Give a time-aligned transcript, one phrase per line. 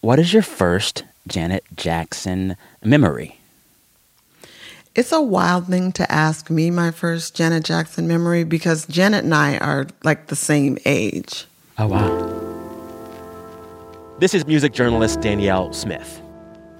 [0.00, 3.38] what is your first Janet Jackson memory?
[4.94, 9.34] It's a wild thing to ask me my first Janet Jackson memory because Janet and
[9.34, 11.46] I are like the same age.
[11.78, 12.36] Oh, wow.
[14.18, 16.20] This is music journalist Danyel Smith.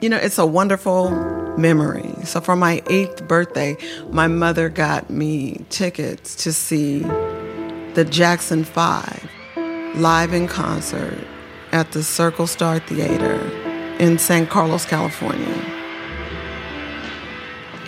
[0.01, 1.11] You know, it's a wonderful
[1.57, 2.13] memory.
[2.25, 3.77] So, for my eighth birthday,
[4.11, 7.01] my mother got me tickets to see
[7.95, 9.31] the Jackson Five
[9.95, 11.19] live in concert
[11.73, 13.35] at the Circle Star Theater
[13.99, 15.55] in San Carlos, California.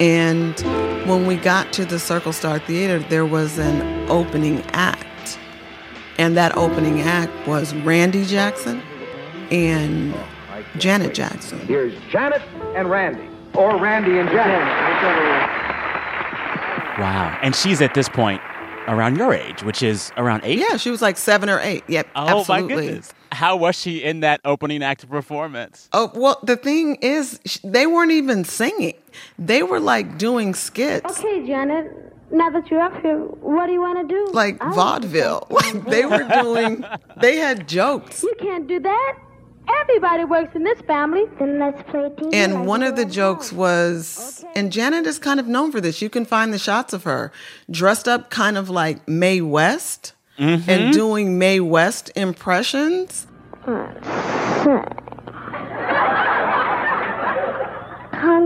[0.01, 0.59] And
[1.09, 5.39] when we got to the Circle Star Theater, there was an opening act.
[6.19, 8.83] And that opening act was Randy Jackson
[9.51, 10.15] and
[10.79, 11.59] Janet Jackson.
[11.61, 12.43] Here's Janet
[12.75, 14.61] and Randy, or Randy and Janet.
[16.99, 17.39] Wow.
[17.43, 18.41] And she's at this point
[18.89, 20.59] around your age, which is around eight?
[20.59, 21.85] Yeah, she was like seven or eight.
[21.89, 22.75] Yep, Oh, absolutely.
[22.77, 23.13] my goodness.
[23.33, 25.89] How was she in that opening act performance?
[25.93, 28.95] Oh, well, the thing is, they weren't even singing.
[29.39, 31.19] They were like doing skits.
[31.19, 32.13] Okay, Janet.
[32.31, 34.33] Now that you're up here, what do you want to do?
[34.33, 35.47] Like I vaudeville.
[35.51, 36.85] Like they were doing,
[37.21, 38.23] they had jokes.
[38.23, 39.19] You can't do that.
[39.83, 41.25] Everybody works in this family.
[41.39, 42.31] Then let's play team.
[42.33, 46.03] And one of the jokes was, and Janet is kind of known for this.
[46.03, 47.33] You can find the shots of her
[47.71, 50.69] dressed up kind of like Mae West mm-hmm.
[50.69, 53.27] and doing Mae West impressions.
[53.65, 53.79] Come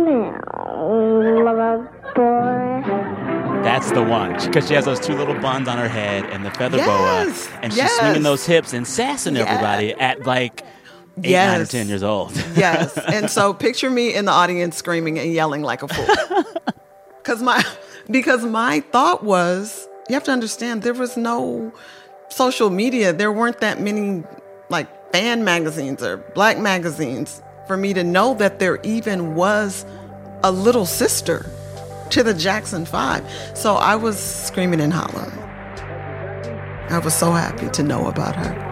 [0.07, 0.43] here,
[0.79, 2.83] little boy.
[3.63, 4.35] That's the one.
[4.45, 7.59] Because she has those two little buns on her head and the feather Yes, boa.
[7.63, 7.99] And she's yes.
[7.99, 10.63] swinging those hips and sassing everybody at like
[11.25, 12.33] eight, nine, or 10 years old.
[12.57, 12.97] Yes.
[12.99, 16.45] And so picture me in the audience screaming and yelling like a fool.
[17.25, 17.65] Cause my
[18.11, 21.73] because my thought was, you have to understand there was no
[22.29, 23.13] social media.
[23.13, 24.23] There weren't that many
[24.69, 29.85] like fan magazines or black magazines for me to know that there even was
[30.43, 31.47] a little sister
[32.11, 33.25] to the Jackson Five.
[33.55, 35.39] So I was screaming and hollering.
[36.89, 38.63] I was so happy to know about her.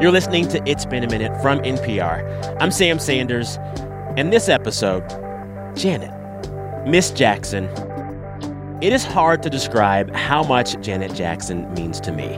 [0.00, 2.56] You're listening to It's Been a Minute from NPR.
[2.60, 3.56] I'm Sam Sanders,
[4.16, 5.08] and this episode,
[5.76, 6.10] Janet,
[6.88, 7.68] Miss Jackson.
[8.82, 12.36] It is hard to describe how much Janet Jackson means to me.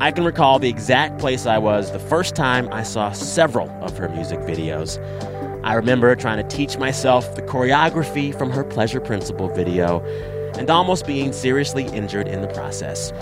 [0.00, 3.94] I can recall the exact place I was the first time I saw several of
[3.98, 4.96] her music videos.
[5.62, 10.00] I remember trying to teach myself the choreography from her Pleasure Principle video
[10.56, 13.12] and almost being seriously injured in the process.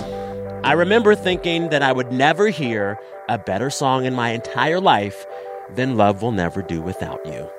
[0.62, 5.26] I remember thinking that I would never hear a better song in my entire life
[5.74, 7.50] than Love Will Never Do Without You.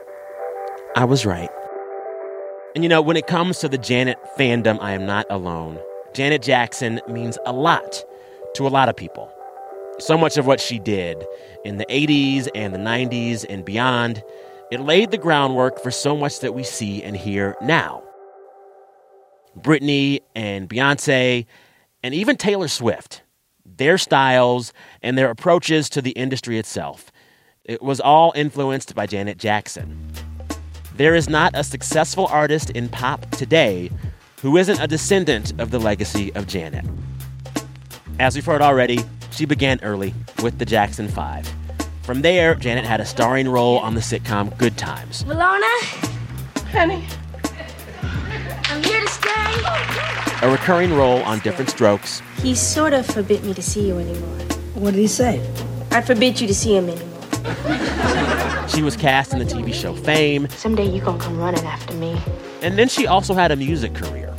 [0.95, 1.49] I was right.
[2.75, 5.79] And you know, when it comes to the Janet fandom, I am not alone.
[6.13, 8.03] Janet Jackson means a lot
[8.55, 9.31] to a lot of people.
[9.99, 11.25] So much of what she did
[11.65, 14.23] in the 80s and the 90s and beyond,
[14.71, 18.03] it laid the groundwork for so much that we see and hear now.
[19.57, 21.47] Britney and Beyonce
[22.03, 23.23] and even Taylor Swift,
[23.65, 27.11] their styles and their approaches to the industry itself,
[27.65, 30.11] it was all influenced by Janet Jackson.
[30.99, 33.89] There is not a successful artist in pop today
[34.41, 36.83] who isn't a descendant of the legacy of Janet.
[38.19, 38.99] As we've heard already,
[39.31, 41.49] she began early with the Jackson 5.
[42.03, 45.23] From there, Janet had a starring role on the sitcom Good Times.
[45.23, 45.73] Willona?
[46.73, 47.05] Honey.
[48.65, 50.45] I'm here to stay.
[50.45, 54.39] a recurring role on Diff'rent Strokes, He sort of forbid me to see you anymore.
[54.73, 55.39] What did he say?
[55.91, 58.15] I forbid you to see him anymore.
[58.69, 62.19] she was cast in the TV show Fame, Someday you gonna come running after me.
[62.61, 64.33] and then she also had a music career.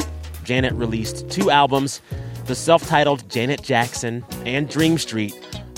[0.44, 2.00] Janet released two albums,
[2.46, 5.34] the self titled Janet Jackson and Dream Street,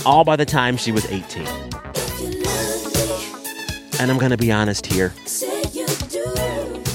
[0.06, 1.46] all by the time she was 18.
[4.00, 5.12] And I'm gonna be honest here.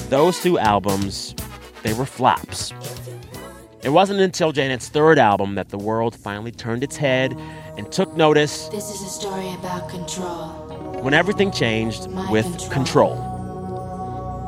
[0.09, 1.35] Those two albums,
[1.83, 2.73] they were flops.
[3.83, 7.37] It wasn't until Janet's third album that the world finally turned its head
[7.77, 10.66] and took notice This is a story about control.
[11.01, 13.15] When everything changed with Control.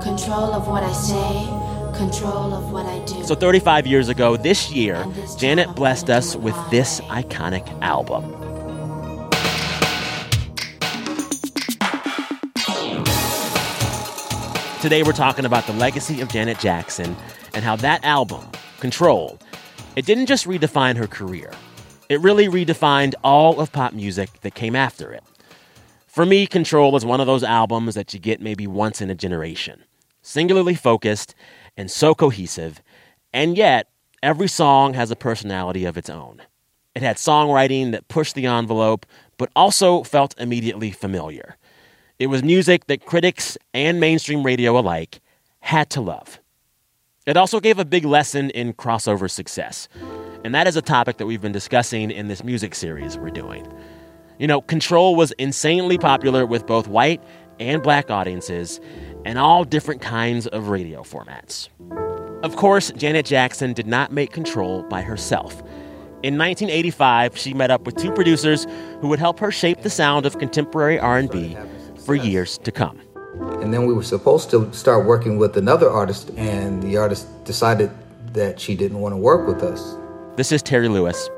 [0.02, 3.24] Control of what I say, control of what I do.
[3.26, 5.06] So 35 years ago this year,
[5.38, 8.24] Janet blessed us with this iconic album.
[14.82, 17.18] Today we're talking about the legacy of Janet Jackson
[17.54, 18.48] and how that album,
[18.80, 19.38] Control,
[19.98, 21.52] it didn't just redefine her career.
[22.08, 25.24] It really redefined all of pop music that came after it.
[26.10, 29.16] For me, Control is one of those albums that you get maybe once in a
[29.16, 29.86] generation.
[30.22, 31.34] Singularly focused
[31.78, 32.82] and so cohesive,
[33.32, 33.88] and yet
[34.22, 36.42] Every song has a personality of its own.
[36.94, 39.06] It had songwriting that pushed the envelope,
[39.38, 41.56] but also felt immediately familiar.
[42.18, 45.22] It was music that critics and mainstream radio alike
[45.62, 46.40] had to love.
[47.26, 49.88] It also gave a big lesson in crossover success.
[50.44, 53.72] And that is a topic that we've been discussing in this music series we're doing.
[54.40, 57.22] You know, Control was insanely popular with both white
[57.60, 58.80] and black audiences
[59.26, 61.68] and all different kinds of radio formats.
[62.42, 65.60] Of course, Janet Jackson did not make Control by herself.
[66.24, 68.66] In 1985, she met up with two producers
[69.02, 71.58] who would help her shape the sound of contemporary R&B
[72.06, 72.98] for years to come.
[73.62, 77.92] And then we were supposed to start working with another artist, and the artist decided
[78.32, 79.98] that she didn't want to work with us.
[80.38, 81.30] This is Terry Lewis.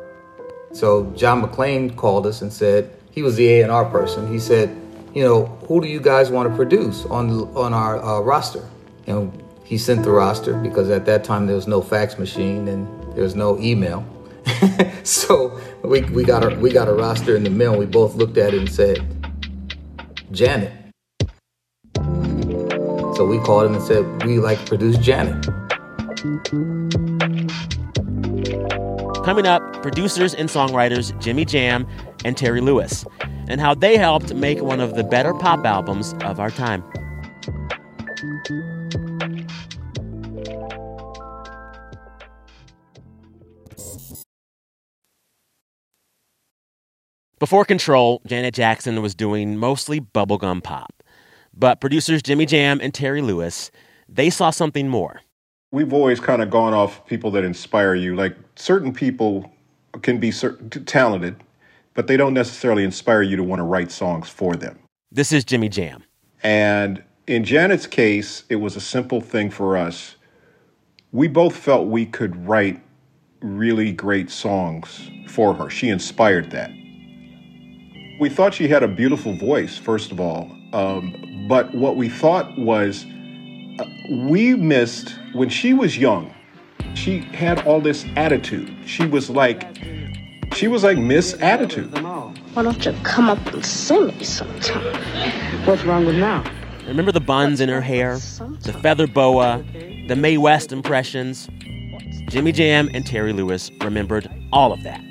[0.73, 4.31] So John McClain called us and said he was the A and R person.
[4.31, 4.69] He said,
[5.13, 8.67] you know, who do you guys want to produce on on our uh, roster?
[9.07, 9.31] And
[9.65, 13.23] he sent the roster because at that time there was no fax machine and there
[13.23, 14.05] was no email.
[15.03, 17.77] so we, we got a we got a roster in the mail.
[17.77, 18.99] We both looked at it and said,
[20.31, 20.73] Janet.
[23.15, 25.45] So we called him and said, we like to produce Janet.
[29.31, 31.87] Coming up, producers and songwriters Jimmy Jam
[32.25, 33.05] and Terry Lewis,
[33.47, 36.83] and how they helped make one of the better pop albums of our time.
[47.39, 51.01] Before Control, Janet Jackson was doing mostly bubblegum pop.
[51.53, 53.71] But producers Jimmy Jam and Terry Lewis,
[54.09, 55.21] they saw something more.
[55.73, 58.13] We've always kind of gone off people that inspire you.
[58.13, 59.49] Like certain people
[60.01, 61.37] can be certain, talented,
[61.93, 64.79] but they don't necessarily inspire you to want to write songs for them.
[65.11, 66.03] This is Jimmy Jam.
[66.43, 70.15] And in Janet's case, it was a simple thing for us.
[71.13, 72.81] We both felt we could write
[73.41, 75.69] really great songs for her.
[75.69, 76.69] She inspired that.
[78.19, 80.51] We thought she had a beautiful voice, first of all.
[80.73, 83.05] Um, but what we thought was
[84.09, 86.33] we missed when she was young.
[86.93, 88.75] She had all this attitude.
[88.85, 89.77] She was like,
[90.53, 91.91] she was like Miss Attitude.
[92.53, 94.95] Why don't you come up and sing me sometime?
[95.65, 96.43] What's wrong with now?
[96.87, 99.63] Remember the buns in her hair, the feather boa,
[100.07, 101.47] the Mae West impressions?
[102.27, 105.01] Jimmy Jam and Terry Lewis remembered all of that.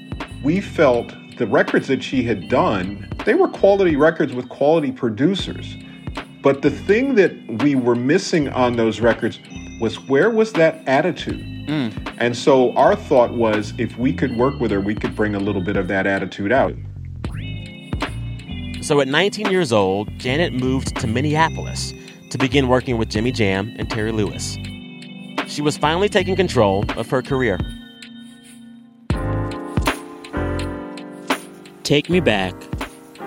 [0.42, 5.76] We felt the records that she had done, they were quality records with quality producers.
[6.42, 9.38] But the thing that we were missing on those records
[9.80, 11.40] was where was that attitude?
[11.66, 12.14] Mm.
[12.18, 15.38] And so our thought was if we could work with her, we could bring a
[15.38, 16.74] little bit of that attitude out.
[18.82, 21.92] So at 19 years old, Janet moved to Minneapolis
[22.30, 24.56] to begin working with Jimmy Jam and Terry Lewis.
[25.46, 27.58] She was finally taking control of her career.
[31.82, 32.54] Take me back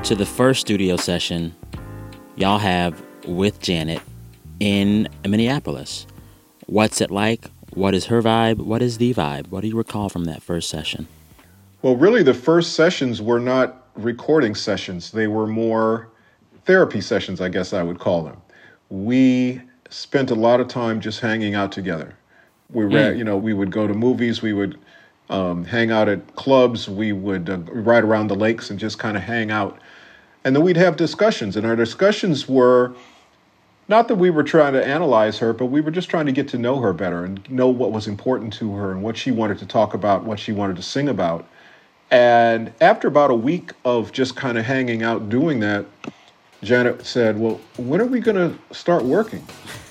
[0.04, 1.54] to the first studio session
[2.36, 4.02] y'all have with Janet
[4.60, 6.08] in Minneapolis.
[6.66, 7.50] What's it like?
[7.74, 8.58] What is her vibe?
[8.58, 9.48] What is the vibe?
[9.48, 11.08] What do you recall from that first session?
[11.82, 16.10] Well, really, the first sessions were not recording sessions, they were more
[16.66, 18.42] therapy sessions, I guess I would call them.
[18.90, 22.16] We spent a lot of time just hanging out together.
[22.72, 23.18] We read, mm.
[23.18, 24.80] you know, we would go to movies, we would
[25.30, 29.16] um, hang out at clubs, we would uh, ride around the lakes and just kind
[29.16, 29.80] of hang out.
[30.44, 32.94] And then we'd have discussions, and our discussions were
[33.88, 36.48] not that we were trying to analyze her, but we were just trying to get
[36.50, 39.60] to know her better and know what was important to her and what she wanted
[39.60, 41.46] to talk about, what she wanted to sing about.
[42.10, 45.86] And after about a week of just kind of hanging out doing that,
[46.62, 49.46] Janet said, "Well, when are we going to start working?"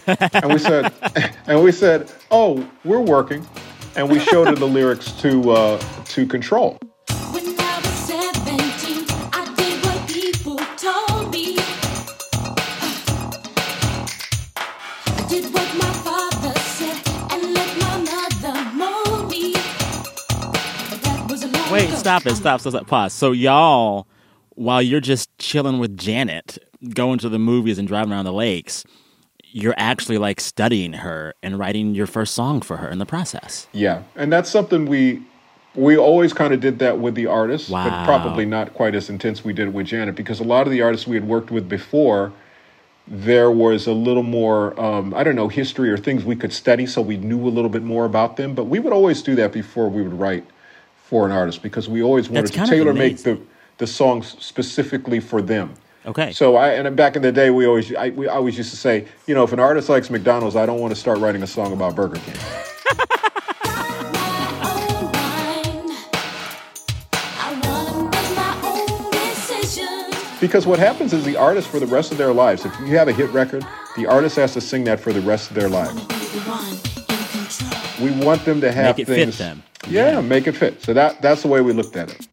[0.07, 0.93] and we said,
[1.47, 3.47] "And we said, oh, we're working."
[3.95, 6.79] And we showed her the lyrics to uh, to Control.
[21.73, 23.15] Wait, stop it, stop, stop, stop, pause.
[23.15, 24.07] So y'all,
[24.51, 26.59] while you're just chilling with Janet,
[26.91, 28.85] going to the movies and driving around the lakes,
[29.53, 33.69] you're actually like studying her and writing your first song for her in the process.
[33.73, 35.23] Yeah, and that's something we
[35.75, 37.89] we always kind of did that with the artists, wow.
[37.89, 40.71] but probably not quite as intense we did it with Janet because a lot of
[40.71, 42.33] the artists we had worked with before
[43.09, 46.87] there was a little more um, i don't know history or things we could study
[46.87, 49.53] so we knew a little bit more about them but we would always do that
[49.53, 50.45] before we would write
[51.13, 53.39] for an artist because we always wanted to tailor make the,
[53.77, 55.75] the songs specifically for them.
[56.07, 56.33] Okay.
[56.33, 59.07] So I and back in the day, we always I, we always used to say,
[59.27, 61.75] you know, if an artist likes McDonald's, I don't want to start writing a song
[61.75, 62.35] about Burger King.
[70.43, 73.07] Because what happens is the artist, for the rest of their lives, if you have
[73.07, 73.65] a hit record,
[73.97, 75.95] the artist has to sing that for the rest of their lives.
[78.01, 79.39] We want them to have Make it fit things.
[79.39, 79.63] them.
[79.87, 80.83] Yeah, make it fit.
[80.83, 82.27] So that that's the way we looked at it.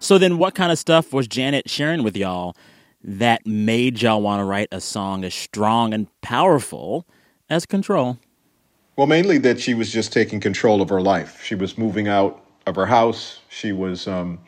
[0.00, 2.56] So then, what kind of stuff was Janet sharing with y'all
[3.04, 7.06] that made y'all want to write a song as strong and powerful
[7.48, 8.18] as Control?
[8.96, 11.44] Well, mainly that she was just taking control of her life.
[11.44, 13.38] She was moving out of her house.
[13.48, 14.40] She was, um,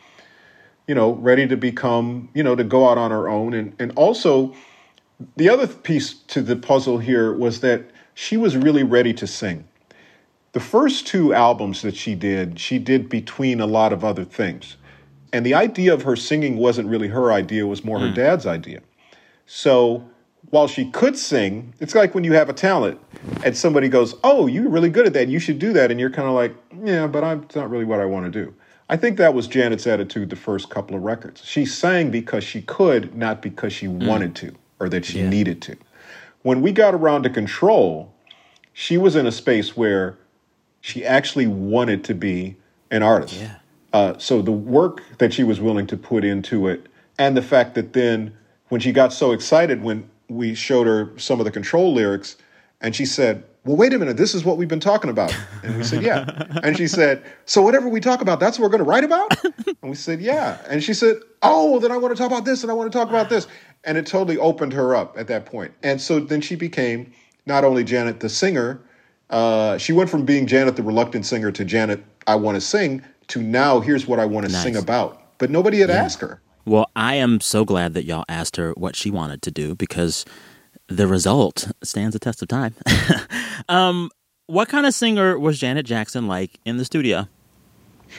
[0.91, 3.55] you know, ready to become, you know, to go out on her own.
[3.55, 4.53] And, and also,
[5.37, 9.69] the other piece to the puzzle here was that she was really ready to sing.
[10.51, 14.79] The first two albums that she did, she did between a lot of other things.
[15.33, 18.17] And the idea of her singing wasn't really her idea, it was more her mm.
[18.17, 18.81] dad's idea.
[19.47, 20.05] So
[20.51, 23.01] while she could sing, it's like when you have a talent
[23.45, 25.29] and somebody goes, Oh, you're really good at that.
[25.29, 25.93] You should do that.
[25.93, 28.45] And you're kind of like, Yeah, but I'm, it's not really what I want to
[28.45, 28.53] do.
[28.91, 31.45] I think that was Janet's attitude the first couple of records.
[31.45, 35.77] She sang because she could, not because she wanted to or that she needed to.
[36.43, 38.13] When we got around to control,
[38.73, 40.19] she was in a space where
[40.81, 42.57] she actually wanted to be
[42.91, 43.37] an artist.
[43.41, 43.57] Yeah.
[43.93, 47.77] Uh, so the work that she was willing to put into it, and the fact
[47.77, 48.37] that then
[48.71, 52.37] when she got so excited when we showed her some of the control lyrics,
[52.81, 55.77] and she said, "Well, wait a minute, this is what we've been talking about," and
[55.77, 56.25] we said, "Yeah,"
[56.63, 59.33] and she said, "So whatever we talk about, that's what we're going to write about,"
[59.45, 62.63] and we said, "Yeah," and she said, "Oh, then I want to talk about this,
[62.63, 63.47] and I want to talk about this,"
[63.85, 65.73] and it totally opened her up at that point.
[65.83, 67.13] and so then she became
[67.47, 68.81] not only Janet the singer.
[69.31, 73.03] Uh, she went from being Janet the reluctant singer to Janet I want to sing
[73.29, 74.63] to now here's what I want to Nice.
[74.65, 75.23] sing about.
[75.39, 76.41] But nobody had asked her.
[76.67, 80.25] Well, I am so glad that y'all asked her what she wanted to do because
[80.91, 82.75] the result stands the test of time.
[83.69, 84.11] um,
[84.47, 87.29] what kind of singer was Janet Jackson like in the studio?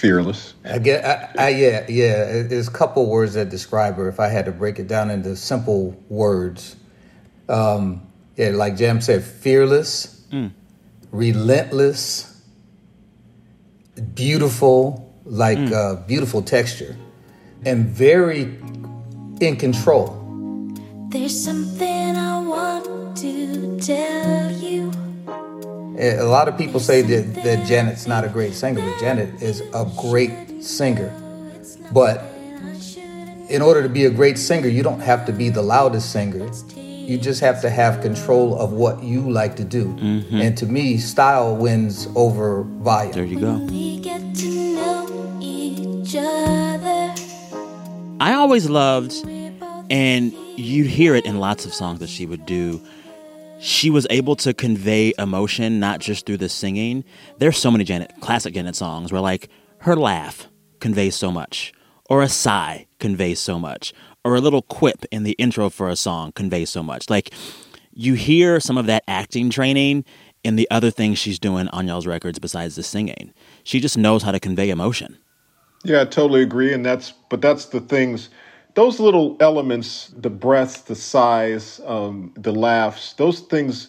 [0.00, 0.54] Fearless.
[0.64, 2.42] I get, I, I, yeah, yeah.
[2.42, 4.08] There's a couple words that describe her.
[4.08, 6.74] If I had to break it down into simple words,
[7.48, 8.02] um,
[8.36, 10.26] yeah, like Jam said, fearless,
[11.12, 12.42] relentless,
[14.14, 16.96] beautiful, like uh, beautiful texture,
[17.64, 18.58] and very
[19.40, 20.25] in control.
[21.18, 24.92] There's something I want to tell you.
[25.96, 29.40] Eh, a lot of people say that, that Janet's not a great singer, but Janet
[29.40, 31.10] is a great singer.
[31.90, 32.22] But
[33.48, 36.50] in order to be a great singer, you don't have to be the loudest singer.
[36.76, 39.86] You just have to have control of what you like to do.
[39.86, 40.36] Mm-hmm.
[40.36, 43.12] And to me, style wins over volume.
[43.12, 43.54] There you go.
[43.54, 47.14] We get to know each other.
[48.20, 49.26] I always loved,
[49.90, 52.80] and you'd hear it in lots of songs that she would do.
[53.58, 57.04] She was able to convey emotion not just through the singing.
[57.38, 60.48] There's so many Janet classic Janet songs where like her laugh
[60.80, 61.72] conveys so much,
[62.10, 63.92] or a sigh conveys so much,
[64.24, 67.08] or a little quip in the intro for a song conveys so much.
[67.08, 67.32] Like
[67.92, 70.04] you hear some of that acting training
[70.44, 73.32] in the other things she's doing on y'all's records besides the singing.
[73.64, 75.16] She just knows how to convey emotion.
[75.82, 76.72] Yeah, I totally agree.
[76.72, 78.28] And that's, but that's the things,
[78.76, 83.88] those little elements, the breath, the sighs, um, the laughs, those things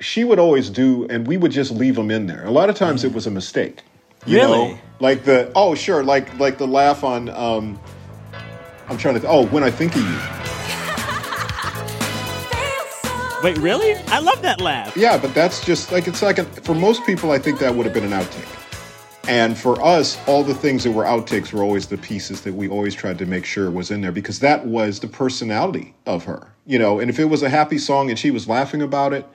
[0.00, 2.42] she would always do, and we would just leave them in there.
[2.46, 3.82] A lot of times it was a mistake.
[4.24, 4.72] You Really?
[4.72, 4.78] know?
[5.00, 7.78] Like the, oh, sure, like, like the laugh on, um,
[8.88, 10.18] I'm trying to, oh, when I think of you.
[13.42, 13.96] Wait, really?
[14.06, 14.96] I love that laugh.
[14.96, 17.84] Yeah, but that's just like it's like a, for most people, I think that would
[17.84, 18.61] have been an outtake.
[19.28, 22.68] And for us, all the things that were outtakes were always the pieces that we
[22.68, 26.52] always tried to make sure was in there because that was the personality of her,
[26.66, 26.98] you know.
[26.98, 29.26] And if it was a happy song and she was laughing about it,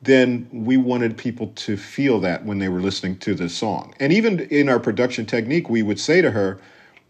[0.00, 3.94] then we wanted people to feel that when they were listening to the song.
[4.00, 6.58] And even in our production technique, we would say to her,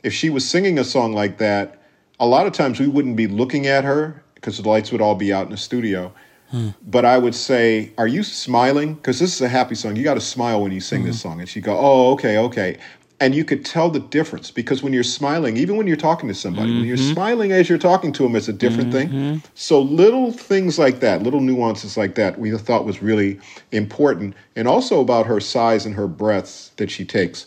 [0.02, 1.82] if she was singing a song like that,
[2.20, 5.14] a lot of times we wouldn't be looking at her because the lights would all
[5.14, 6.12] be out in the studio.
[6.54, 6.68] Hmm.
[6.86, 8.94] But I would say, "Are you smiling?
[8.94, 9.96] Because this is a happy song.
[9.96, 11.28] You got to smile when you sing this hmm.
[11.28, 12.78] song." And she'd go, "Oh, okay, okay."
[13.18, 16.34] And you could tell the difference because when you're smiling, even when you're talking to
[16.34, 17.12] somebody, when you're mm-hmm.
[17.12, 19.08] smiling as you're talking to them, it's a different thing.
[19.08, 19.36] Mm-hmm.
[19.54, 23.40] So little things like that, little nuances like that, we thought was really
[23.72, 27.46] important, and also about her sighs and her breaths that she takes.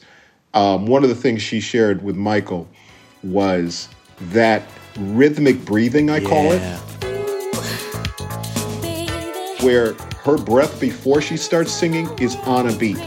[0.53, 2.67] Um, one of the things she shared with Michael
[3.21, 3.89] was
[4.31, 4.63] that
[4.97, 7.06] rhythmic breathing, I call it Yeah.
[9.61, 12.97] Where her breath before she starts singing is on a beat.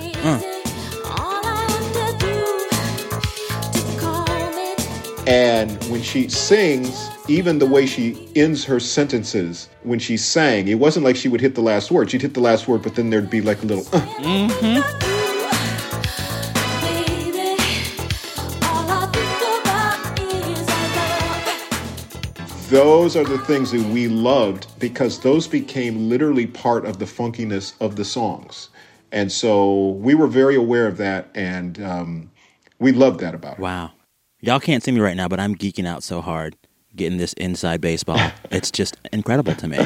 [5.27, 10.75] And when she sings, even the way she ends her sentences when she sang, it
[10.75, 12.11] wasn't like she would hit the last word.
[12.11, 15.07] She'd hit the last word, but then there'd be like a little, uh.
[22.71, 27.75] Those are the things that we loved because those became literally part of the funkiness
[27.81, 28.69] of the songs.
[29.11, 32.31] And so we were very aware of that, and um,
[32.79, 33.59] we loved that about it.
[33.59, 33.91] Wow.
[34.41, 36.57] Y'all can't see me right now, but I'm geeking out so hard
[36.95, 38.31] getting this inside baseball.
[38.53, 39.79] it's just incredible to me.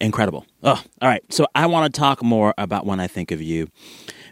[0.00, 0.46] Incredible.
[0.62, 1.22] Oh, all right.
[1.30, 3.68] So I want to talk more about When I Think of You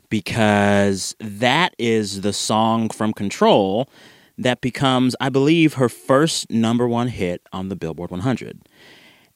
[0.09, 3.91] because that is the song from Control
[4.39, 8.61] that becomes, I believe, her first number one hit on the Billboard 100.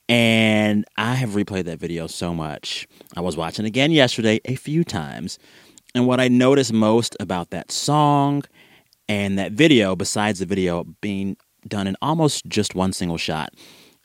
[0.08, 2.86] And I have replayed that video so much.
[3.16, 5.38] I was watching again yesterday a few times.
[5.94, 8.44] And what I noticed most about that song
[9.08, 13.54] and that video, besides the video being done in almost just one single shot,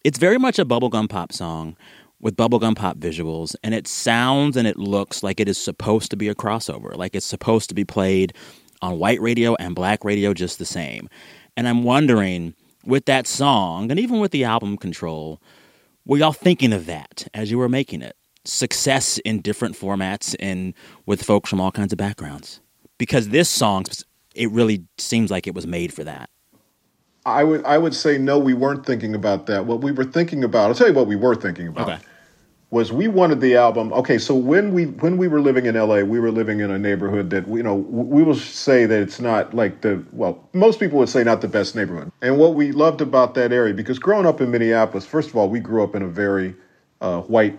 [0.03, 1.75] it's very much a bubblegum pop song
[2.19, 3.55] with bubblegum pop visuals.
[3.63, 7.15] And it sounds and it looks like it is supposed to be a crossover, like
[7.15, 8.33] it's supposed to be played
[8.81, 11.09] on white radio and black radio just the same.
[11.55, 12.53] And I'm wondering,
[12.87, 15.41] with that song and even with the album Control,
[16.05, 18.15] were y'all thinking of that as you were making it?
[18.45, 20.73] Success in different formats and
[21.05, 22.61] with folks from all kinds of backgrounds?
[22.97, 23.83] Because this song,
[24.33, 26.29] it really seems like it was made for that.
[27.25, 29.65] I would I would say no, we weren't thinking about that.
[29.65, 31.89] What we were thinking about, I'll tell you what we were thinking about.
[31.89, 32.01] Okay.
[32.69, 33.93] Was we wanted the album?
[33.93, 36.77] Okay, so when we when we were living in LA, we were living in a
[36.77, 40.99] neighborhood that you know we will say that it's not like the well, most people
[40.99, 42.11] would say not the best neighborhood.
[42.21, 45.47] And what we loved about that area, because growing up in Minneapolis, first of all,
[45.47, 46.55] we grew up in a very
[46.99, 47.57] uh, white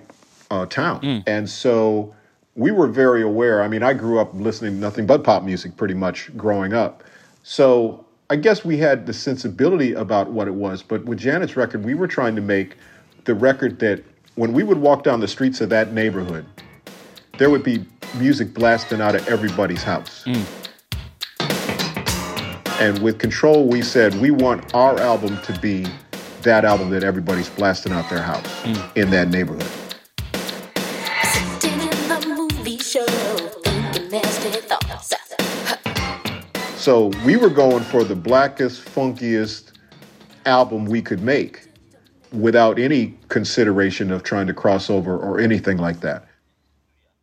[0.51, 2.15] uh, town, and so
[2.55, 3.63] we were very aware.
[3.63, 7.03] I mean, I grew up listening to nothing but pop music pretty much growing up.
[7.45, 10.83] So I guess we had the sensibility about what it was.
[10.83, 12.77] But with Janet's record, we were trying to make
[13.25, 14.05] the record that
[14.39, 16.47] when we would walk down the streets of that neighborhood,
[17.39, 17.85] there would be
[18.19, 20.23] music blasting out of everybody's house.
[20.25, 20.47] Mm.
[22.81, 25.89] And with Control, we said we want our album to be
[26.43, 28.97] that album that everybody's blasting out their house mm.
[28.97, 29.67] in that neighborhood.
[31.25, 33.05] Sitting in the movie show,
[34.09, 34.49] nasty.
[36.77, 39.73] So we were going for the blackest, funkiest
[40.47, 41.68] album we could make
[42.33, 46.27] without any consideration of trying to cross over or anything like that.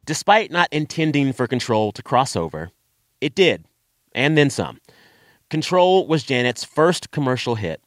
[0.05, 2.71] Despite not intending for Control to cross over,
[3.21, 3.65] it did,
[4.13, 4.79] and then some.
[5.49, 7.81] Control was Janet's first commercial hit.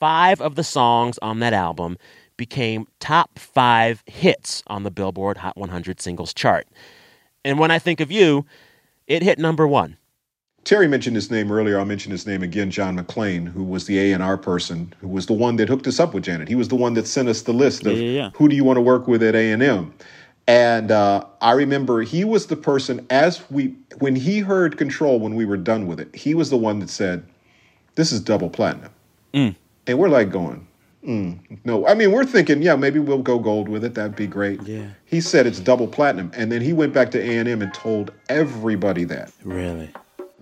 [0.00, 1.98] Five of the songs on that album
[2.36, 6.66] became top five hits on the Billboard Hot 100 singles chart.
[7.44, 8.46] And when I think of you,
[9.06, 9.97] it hit number one.
[10.68, 11.78] Terry mentioned his name earlier.
[11.78, 12.70] I'll mention his name again.
[12.70, 15.86] John McClain, who was the A and R person, who was the one that hooked
[15.86, 16.46] us up with Janet.
[16.46, 18.30] He was the one that sent us the list of Yeah, yeah, yeah.
[18.34, 19.94] who do you want to work with at A and M.
[20.46, 25.34] And uh, I remember he was the person as we when he heard Control when
[25.36, 26.14] we were done with it.
[26.14, 27.24] He was the one that said,
[27.94, 28.90] "This is double platinum,"
[29.32, 29.56] Mm.
[29.86, 30.66] and we're like going.
[31.02, 33.94] Mm, no, I mean we're thinking, yeah, maybe we'll go gold with it.
[33.94, 34.60] That'd be great.
[34.64, 34.88] Yeah.
[35.06, 37.72] He said it's double platinum, and then he went back to A and M and
[37.72, 39.32] told everybody that.
[39.42, 39.90] Really?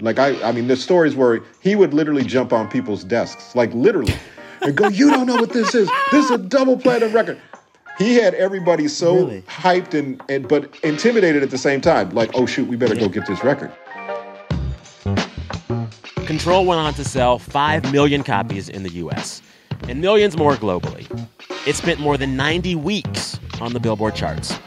[0.00, 3.72] Like I, I mean, the stories where he would literally jump on people's desks, like
[3.72, 4.14] literally,
[4.62, 5.88] and go, "You don't know what this is.
[6.10, 7.38] This is a double platinum record."
[7.98, 9.42] He had everybody so Really?
[9.42, 12.10] hyped and, and but intimidated at the same time.
[12.10, 13.72] Like, "Oh shoot, we better go get this record."
[16.26, 19.40] Control went on to sell 5 million copies in the US
[19.88, 21.06] and millions more globally.
[21.66, 24.58] It spent more than 90 weeks on the Billboard charts.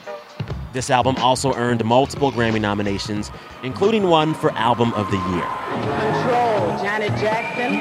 [0.72, 3.32] This album also earned multiple Grammy nominations,
[3.64, 5.48] including one for Album of the Year.
[5.90, 7.80] Control, Janet Jackson.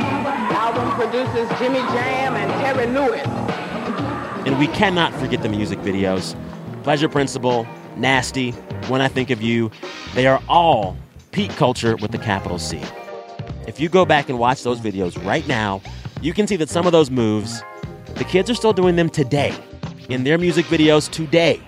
[0.57, 3.27] Album producers Jimmy Jam and Terry Lewis.
[4.47, 6.35] And we cannot forget the music videos.
[6.83, 8.53] Pleasure Principle, Nasty,
[8.89, 9.71] When I Think of You,
[10.15, 10.97] they are all
[11.33, 12.81] peak culture with the capital C.
[13.67, 15.83] If you go back and watch those videos right now,
[16.23, 17.63] you can see that some of those moves,
[18.15, 19.55] the kids are still doing them today,
[20.09, 21.61] in their music videos today.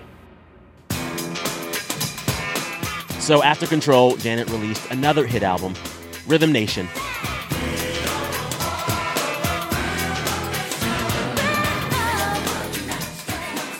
[3.21, 5.75] So after Control, Janet released another hit album,
[6.25, 6.87] Rhythm Nation.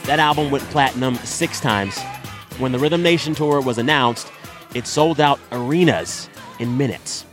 [0.05, 1.99] That album went platinum six times.
[2.59, 4.31] When the Rhythm Nation tour was announced,
[4.75, 7.25] it sold out arenas in minutes.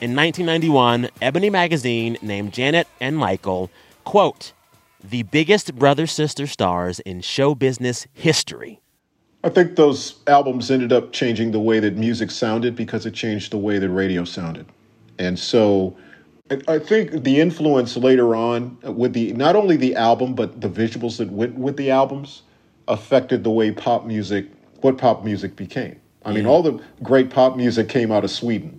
[0.00, 3.70] In 1991, Ebony magazine named Janet and Michael,
[4.02, 4.52] quote,
[5.02, 8.80] the biggest brother sister stars in show business history.
[9.46, 13.52] I think those albums ended up changing the way that music sounded because it changed
[13.52, 14.66] the way that radio sounded.
[15.20, 15.96] And so
[16.66, 21.18] I- think the influence later on with the not only the album but the visuals
[21.18, 22.42] that went with the albums
[22.88, 24.46] affected the way pop music
[24.80, 25.94] what pop music became.
[26.24, 28.76] I mean all the great pop music came out of Sweden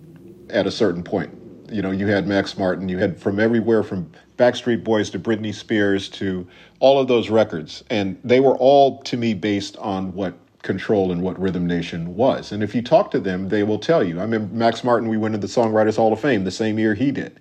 [0.50, 1.30] at a certain point.
[1.70, 5.54] You know, you had Max Martin, you had from everywhere from Backstreet Boys to Britney
[5.54, 6.46] Spears to
[6.78, 7.84] all of those records.
[7.88, 12.52] And they were all, to me, based on what Control and what Rhythm Nation was.
[12.52, 14.18] And if you talk to them, they will tell you.
[14.18, 16.94] I remember Max Martin, we went to the Songwriters Hall of Fame the same year
[16.94, 17.40] he did.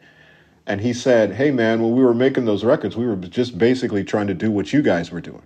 [0.65, 4.03] And he said, Hey, man, when we were making those records, we were just basically
[4.03, 5.43] trying to do what you guys were doing.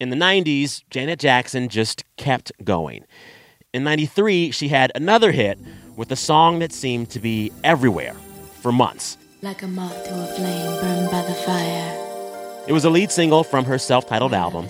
[0.00, 3.04] In the 90s, Janet Jackson just kept going.
[3.72, 5.58] In 93, she had another hit
[5.96, 8.14] with a song that seemed to be everywhere
[8.60, 9.16] for months.
[9.42, 11.98] Like a moth to a flame burned by the fire.
[12.68, 14.68] It was a lead single from her self titled album,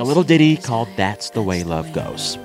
[0.00, 2.38] a little ditty called That's the Way Love Goes.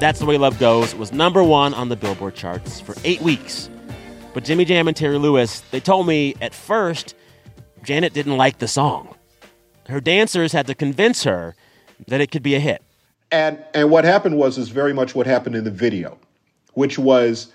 [0.00, 3.70] That's the Way Love Goes was number one on the Billboard charts for eight weeks.
[4.34, 7.14] But Jimmy Jam and Terry Lewis, they told me at first
[7.84, 9.14] Janet didn't like the song.
[9.88, 11.54] Her dancers had to convince her
[12.08, 12.82] that it could be a hit.
[13.30, 16.18] And and what happened was is very much what happened in the video,
[16.74, 17.52] which was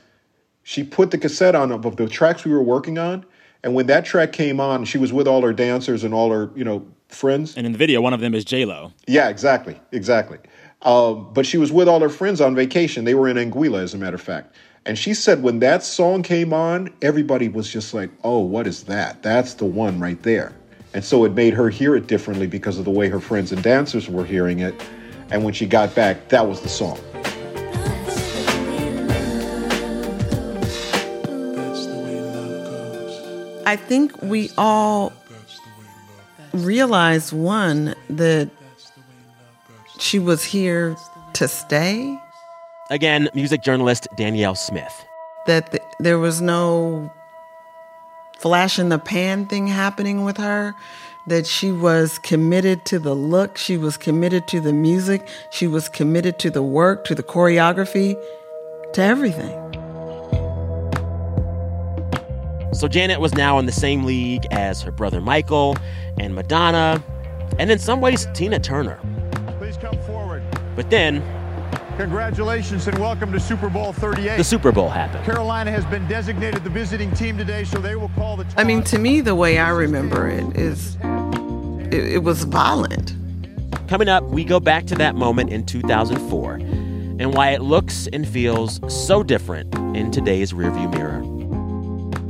[0.67, 3.25] she put the cassette on of the tracks we were working on,
[3.63, 6.51] and when that track came on, she was with all her dancers and all her
[6.58, 7.56] you know friends.
[7.56, 8.91] And in the video, one of them is J Lo.
[9.08, 10.39] Yeah, exactly, exactly.
[10.82, 13.06] Um, but she was with all her friends on vacation.
[13.06, 14.58] They were in Anguilla, as a matter of fact.
[14.86, 18.84] And she said when that song came on, everybody was just like, oh, what is
[18.84, 19.23] that?
[19.23, 20.53] That's the one right there.
[20.93, 23.63] And so it made her hear it differently because of the way her friends and
[23.63, 24.75] dancers were hearing it.
[25.32, 26.99] And when she got back, that was the song.
[33.67, 35.12] I think we all
[36.53, 38.49] realized one that
[39.99, 40.95] she was here
[41.34, 42.17] to stay.
[42.89, 45.06] Again, music journalist Danyel Smith.
[45.47, 47.12] That th- there was no
[48.39, 50.73] flash in the pan thing happening with her.
[51.27, 55.89] That she was committed to the look, she was committed to the music, she was
[55.89, 58.15] committed to the work, to the choreography,
[58.93, 59.66] to everything.
[62.78, 65.76] So Janet was now in the same league as her brother Michael
[66.20, 67.04] and Madonna,
[67.58, 69.00] and in some ways, Tina Turner.
[69.58, 70.44] Please come forward.
[70.76, 71.24] But then,
[71.98, 74.38] Congratulations and welcome to Super Bowl 38.
[74.38, 75.26] the Super Bowl happened.
[75.26, 78.46] Carolina has been designated the visiting team today, so they will call the.
[78.56, 80.98] I mean, to me, the way I remember it is
[81.92, 83.16] it, it was violent.
[83.88, 88.28] Coming up, we go back to that moment in 2004 and why it looks and
[88.28, 91.37] feels so different in today's rearview mirror.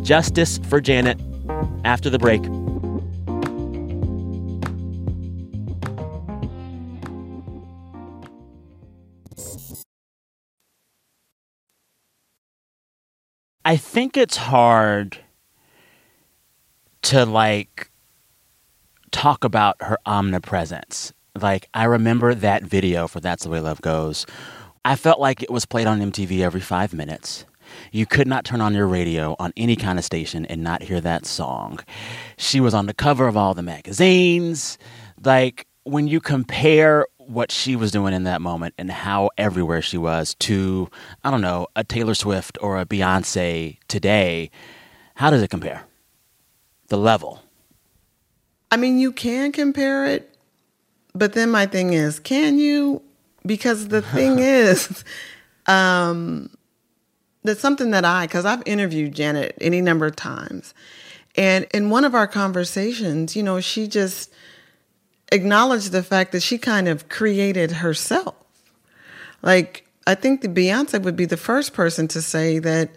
[0.08, 1.20] Justice for Janet
[1.84, 2.42] after the break.
[13.66, 15.18] I think it's hard
[17.02, 17.92] to like
[19.12, 21.12] talk about her omnipresence.
[21.36, 24.26] Like I remember that video for That's the Way Love Goes.
[24.86, 27.44] I felt like it was played on MTV every 5 minutes.
[27.92, 31.02] You could not turn on your radio on any kind of station and not hear
[31.02, 31.80] that song.
[32.38, 34.78] She was on the cover of all the magazines.
[35.24, 39.98] Like when you compare what she was doing in that moment and how everywhere she
[39.98, 40.90] was to,
[41.24, 44.50] I don't know, a Taylor Swift or a Beyonce today,
[45.16, 45.84] how does it compare?
[46.88, 47.42] The level.
[48.72, 50.38] I mean, you can compare it,
[51.14, 53.02] but then my thing is, can you?
[53.46, 55.04] Because the thing is,
[55.68, 56.50] um,
[57.48, 60.74] that's something that I, because I've interviewed Janet any number of times.
[61.36, 64.32] And in one of our conversations, you know, she just
[65.32, 68.36] acknowledged the fact that she kind of created herself.
[69.42, 72.90] Like, I think the Beyonce would be the first person to say that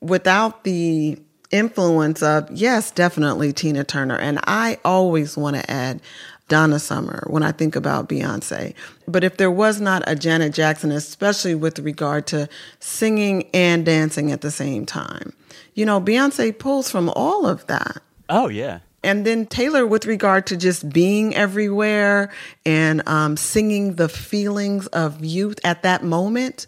[0.00, 1.18] without the
[1.50, 4.16] influence of, yes, definitely Tina Turner.
[4.16, 6.00] And I always want to add
[6.48, 8.74] Donna Summer when I think about Beyonce.
[9.08, 14.32] But if there was not a Janet Jackson, especially with regard to singing and dancing
[14.32, 15.32] at the same time,
[15.74, 18.02] you know, Beyonce pulls from all of that.
[18.28, 18.80] Oh, yeah.
[19.04, 22.30] And then Taylor, with regard to just being everywhere
[22.64, 26.66] and um, singing the feelings of youth at that moment.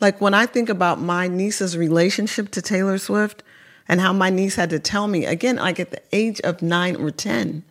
[0.00, 3.42] Like when I think about my niece's relationship to Taylor Swift
[3.86, 6.96] and how my niece had to tell me, again, like at the age of nine
[6.96, 7.62] or 10,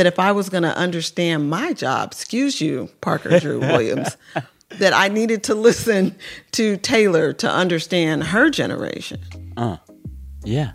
[0.00, 4.16] that if I was going to understand my job, excuse you, Parker Drew Williams,
[4.78, 6.16] that I needed to listen
[6.52, 9.20] to Taylor to understand her generation.
[9.58, 9.76] Uh,
[10.42, 10.72] yeah.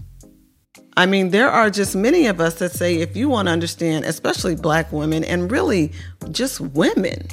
[0.96, 4.06] I mean, there are just many of us that say if you want to understand,
[4.06, 5.92] especially black women and really
[6.30, 7.28] just women,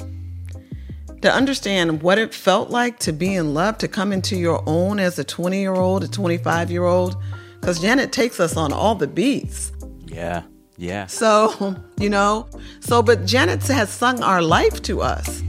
[1.21, 4.97] to understand what it felt like to be in love, to come into your own
[4.97, 7.21] as a 20 year old, a 25 year old,
[7.61, 9.71] because Janet takes us on all the beats.
[10.07, 10.41] Yeah.
[10.77, 11.05] Yeah.
[11.07, 12.47] So, you know,
[12.79, 15.41] so, but Janet has sung our life to us.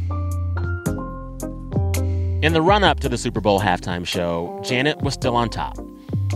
[2.42, 5.78] In the run up to the Super Bowl halftime show, Janet was still on top.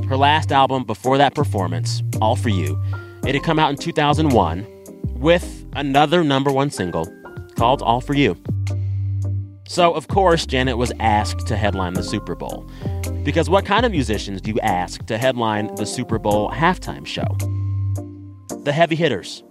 [0.09, 2.83] Her last album before that performance, All For You,
[3.27, 4.67] it had come out in 2001
[5.17, 7.07] with another number one single
[7.57, 8.37] called All For You.
[9.67, 12.71] So, of course, Janet was asked to headline the Super Bowl.
[13.23, 17.27] Because what kind of musicians do you ask to headline the Super Bowl halftime show?
[18.65, 19.43] The heavy hitters.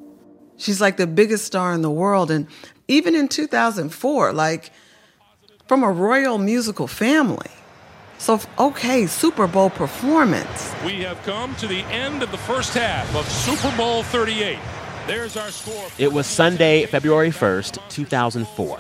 [0.58, 2.32] She's like the biggest star in the world.
[2.32, 2.48] And
[2.88, 4.72] even in 2004, like
[5.67, 7.52] from a royal musical family.
[8.20, 10.74] So, okay, Super Bowl performance.
[10.84, 14.58] We have come to the end of the first half of Super Bowl 38.
[15.06, 15.88] There's our score.
[16.00, 18.80] It was Sunday, February 1st, 2004.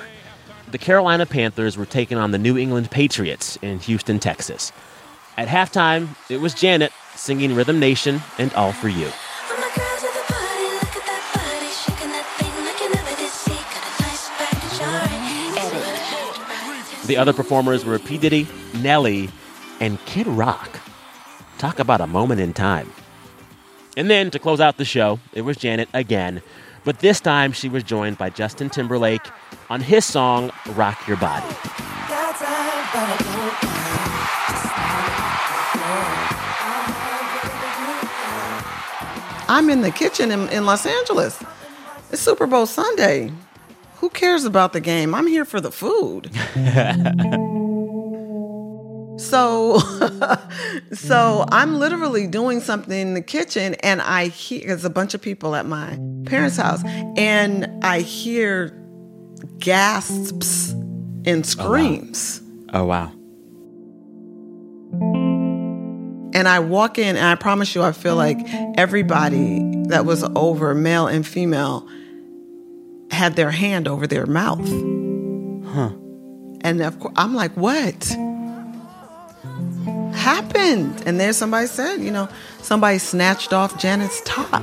[0.71, 4.71] The Carolina Panthers were taking on the New England Patriots in Houston, Texas.
[5.37, 9.09] At halftime, it was Janet singing Rhythm Nation and All For You.
[17.07, 18.17] The other performers were P.
[18.17, 18.47] Diddy,
[18.81, 19.29] Nelly,
[19.79, 20.79] and Kid Rock.
[21.57, 22.91] Talk about a moment in time.
[23.95, 26.41] And then to close out the show, it was Janet again,
[26.83, 29.25] but this time she was joined by Justin Timberlake
[29.69, 31.47] on his song Rock Your Body.
[39.49, 41.41] I'm in the kitchen in, in Los Angeles.
[42.11, 43.31] It's Super Bowl Sunday.
[44.07, 45.13] Who cares about the game?
[45.13, 46.31] I'm here for the food.
[49.19, 49.79] so
[50.93, 55.21] so I'm literally doing something in the kitchen and I hear there's a bunch of
[55.21, 56.81] people at my parents' house
[57.17, 58.81] and I hear
[59.59, 62.41] gasps and oh, screams.
[62.71, 63.11] Oh, wow.
[66.33, 68.37] And I walk in, and I promise you, I feel like
[68.77, 71.85] everybody that was over, male and female,
[73.11, 74.67] had their hand over their mouth.
[75.65, 75.91] Huh.
[76.61, 78.15] And of course, I'm like, what
[80.13, 81.03] happened?
[81.05, 82.27] And there somebody said, you know,
[82.61, 84.61] somebody snatched off Janet's top.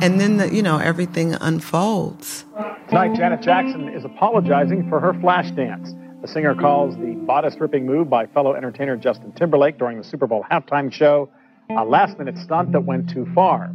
[0.00, 2.44] And then, the, you know, everything unfolds.
[2.88, 5.92] Tonight, Janet Jackson is apologizing for her flash dance.
[6.22, 10.26] The singer calls the bodice ripping move by fellow entertainer Justin Timberlake during the Super
[10.26, 11.28] Bowl halftime show
[11.76, 13.70] a last minute stunt that went too far.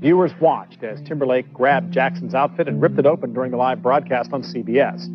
[0.00, 4.32] Viewers watched as Timberlake grabbed Jackson's outfit and ripped it open during the live broadcast
[4.32, 5.06] on CBS.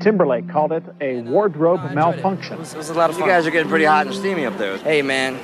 [0.00, 2.54] Timberlake called it a wardrobe malfunction.
[2.54, 3.24] It was, it was a lot of fun.
[3.24, 4.78] You guys are getting pretty hot and steamy up there.
[4.78, 5.38] Hey, man.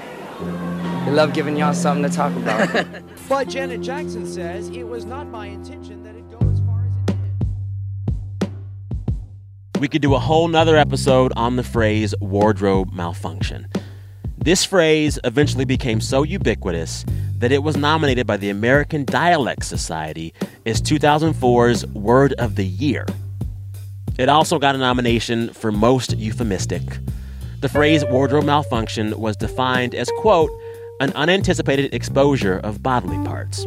[1.07, 2.87] We love giving y'all something to talk about.
[3.29, 6.97] but Janet Jackson says it was not my intention that it go as far as
[8.41, 8.49] it
[9.71, 9.81] did.
[9.81, 13.69] We could do a whole nother episode on the phrase wardrobe malfunction.
[14.47, 17.05] This phrase eventually became so ubiquitous
[17.39, 20.33] that it was nominated by the American Dialect Society
[20.65, 23.07] as 2004's Word of the Year.
[24.17, 26.85] It also got a nomination for Most Euphemistic.
[27.59, 30.53] The phrase wardrobe malfunction was defined as, quote,
[31.01, 33.67] an unanticipated exposure of bodily parts.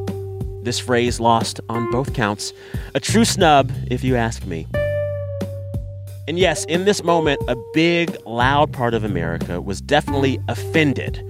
[0.63, 2.53] This phrase lost on both counts.
[2.95, 4.65] A true snub, if you ask me.
[6.29, 11.25] And yes, in this moment, a big, loud part of America was definitely offended,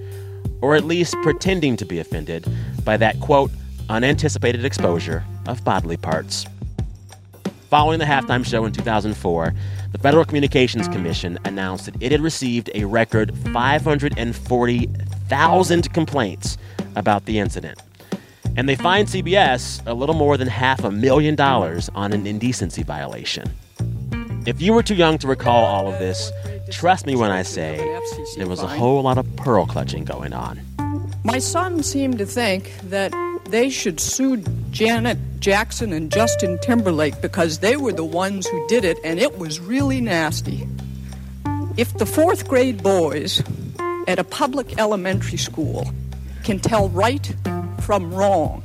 [0.60, 2.46] or at least pretending to be offended,
[2.84, 3.50] by that, quote,
[3.88, 6.44] unanticipated exposure of bodily parts.
[7.70, 9.54] Following the halftime show in 2004,
[9.92, 16.58] the Federal Communications Commission announced that it had received a record 540,000 complaints
[16.94, 17.80] about the incident.
[18.54, 22.82] And they fined CBS a little more than half a million dollars on an indecency
[22.82, 23.50] violation.
[24.46, 26.32] If you were too young to recall all of this,
[26.70, 27.76] trust me when I say
[28.38, 30.60] there was a whole lot of pearl clutching going on.
[31.24, 33.12] My son seemed to think that
[33.50, 34.38] they should sue
[34.70, 39.38] Janet Jackson and Justin Timberlake because they were the ones who did it, and it
[39.38, 40.66] was really nasty.
[41.76, 43.42] If the fourth grade boys
[44.08, 45.92] at a public elementary school
[46.44, 47.34] can tell right
[47.80, 48.64] from wrong,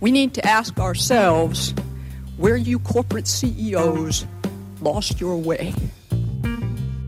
[0.00, 1.74] we need to ask ourselves
[2.38, 4.26] where you corporate CEOs
[4.82, 5.74] lost your way.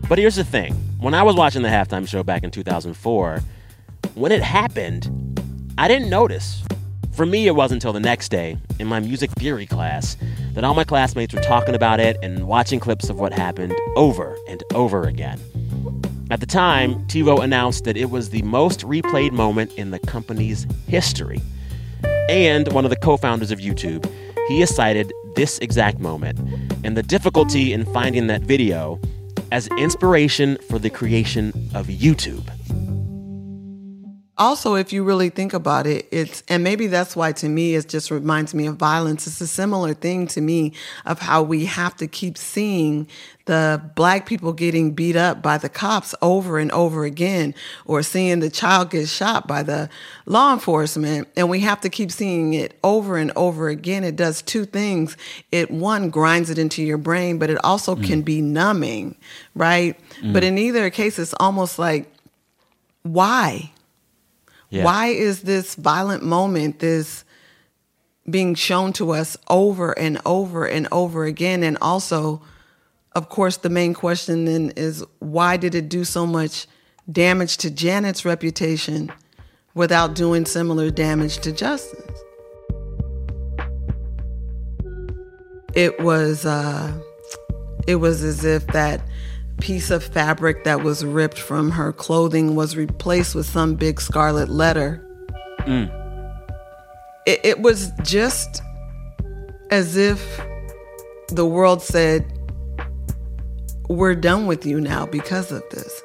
[0.07, 3.41] But here's the thing when I was watching the halftime show back in 2004,
[4.13, 5.39] when it happened,
[5.77, 6.63] I didn't notice.
[7.13, 10.17] For me, it wasn't until the next day in my music theory class
[10.53, 14.37] that all my classmates were talking about it and watching clips of what happened over
[14.49, 15.39] and over again.
[16.29, 20.67] At the time, TiVo announced that it was the most replayed moment in the company's
[20.87, 21.41] history.
[22.29, 24.11] And one of the co founders of YouTube,
[24.47, 26.39] he has cited this exact moment
[26.83, 28.99] and the difficulty in finding that video
[29.51, 32.54] as inspiration for the creation of YouTube.
[34.37, 37.87] Also if you really think about it it's and maybe that's why to me it
[37.87, 39.27] just reminds me of violence.
[39.27, 40.73] It's a similar thing to me
[41.05, 43.07] of how we have to keep seeing
[43.45, 47.53] the black people getting beat up by the cops over and over again
[47.85, 49.87] or seeing the child get shot by the
[50.25, 54.03] law enforcement and we have to keep seeing it over and over again.
[54.03, 55.15] It does two things.
[55.51, 58.03] It one grinds it into your brain but it also mm.
[58.03, 59.15] can be numbing
[59.53, 59.97] right?
[60.21, 60.33] Mm.
[60.33, 62.11] but in either case it's almost like
[63.03, 63.71] why
[64.75, 64.83] yeah.
[64.83, 67.23] Why is this violent moment, this
[68.29, 71.63] being shown to us over and over and over again?
[71.63, 72.41] And also,
[73.13, 76.67] of course, the main question then is why did it do so much
[77.09, 79.11] damage to Janet's reputation
[79.73, 82.19] without doing similar damage to Justin's?
[85.73, 86.91] It was uh,
[87.87, 89.01] it was as if that
[89.59, 94.49] piece of fabric that was ripped from her clothing was replaced with some big scarlet
[94.49, 95.05] letter.
[95.61, 95.89] Mm.
[97.25, 98.61] It, it was just
[99.71, 100.39] as if
[101.29, 102.25] the world said,
[103.89, 106.01] We're done with you now because of this.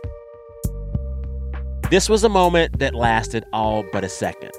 [1.91, 4.53] This was a moment that lasted all but a second.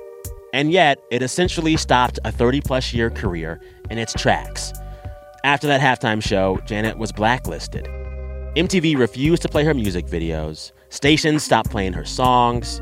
[0.53, 4.73] And yet, it essentially stopped a 30 plus year career in its tracks.
[5.43, 7.87] After that halftime show, Janet was blacklisted.
[8.57, 12.81] MTV refused to play her music videos, stations stopped playing her songs,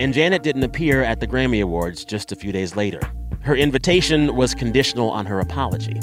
[0.00, 3.00] and Janet didn't appear at the Grammy Awards just a few days later.
[3.40, 5.98] Her invitation was conditional on her apology.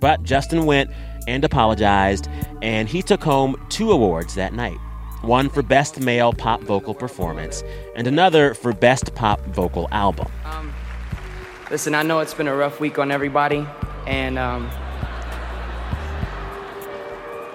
[0.00, 0.90] But Justin went
[1.26, 2.28] and apologized,
[2.60, 4.76] and he took home two awards that night
[5.22, 7.64] one for Best Male Pop Vocal Performance,
[7.96, 10.30] and another for Best Pop Vocal Album.
[10.44, 10.74] Um,
[11.70, 13.66] listen, I know it's been a rough week on everybody,
[14.06, 14.70] and um,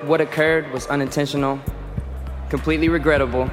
[0.08, 1.60] what occurred was unintentional,
[2.50, 3.50] completely regrettable,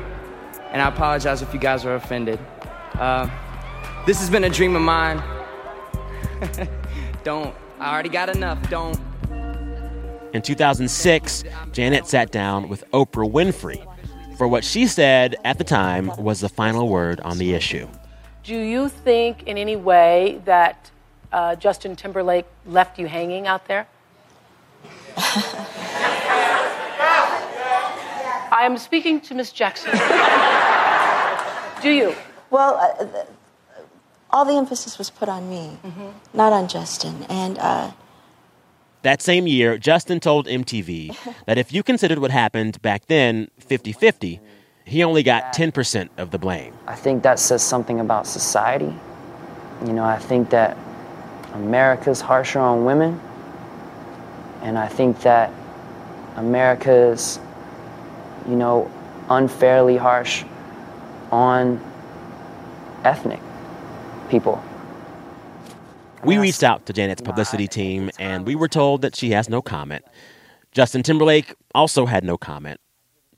[0.71, 2.39] and I apologize if you guys were offended.
[2.95, 3.29] Uh,
[4.07, 5.23] this has been a dream of mine.
[7.25, 7.55] don't.
[7.79, 8.69] I already got enough.
[8.71, 8.99] Don't.
[10.33, 13.87] In 2006, Janet sat down with Oprah Winfrey
[14.37, 17.87] for what she said at the time was the final word on the issue.
[18.43, 20.91] Do you think in any way that
[21.33, 23.87] uh, Justin Timberlake left you hanging out there?
[28.53, 29.93] I am speaking to Miss Jackson.
[31.83, 32.15] Do you?
[32.51, 33.27] Well, uh, the,
[34.31, 36.09] all the emphasis was put on me, mm-hmm.
[36.35, 37.25] not on Justin.
[37.29, 37.93] And uh,
[39.03, 43.93] that same year, Justin told MTV that if you considered what happened back then 50
[43.93, 44.41] 50,
[44.85, 46.75] he only got 10% of the blame.
[46.87, 48.93] I think that says something about society.
[49.87, 50.77] You know, I think that
[51.53, 53.21] America's harsher on women.
[54.63, 55.53] And I think that
[56.37, 57.39] America's
[58.49, 58.91] you know,
[59.29, 60.45] unfairly harsh
[61.31, 61.81] on
[63.05, 63.41] ethnic
[64.29, 64.63] people.
[66.25, 69.63] We reached out to Janet's publicity team and we were told that she has no
[69.63, 70.05] comment.
[70.73, 72.81] Justin Timberlake also had no comment.